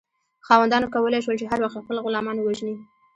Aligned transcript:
خاوندانو 0.47 0.91
کولی 0.95 1.21
شول 1.25 1.35
چې 1.41 1.45
هر 1.51 1.59
وخت 1.61 1.79
خپل 1.81 1.97
غلامان 2.05 2.37
ووژني. 2.39 2.75